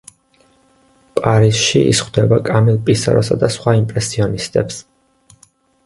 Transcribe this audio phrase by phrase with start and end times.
[1.19, 4.85] პარიზში ის ხვდება კამილ პისაროსა და სხვა იმპრესიონისტებს.